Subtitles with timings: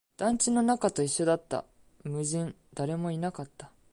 [0.17, 1.63] 団地の中と一緒だった、
[2.03, 3.69] 無人、誰もいなかった